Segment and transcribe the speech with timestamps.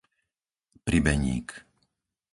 [0.87, 1.47] Pribeník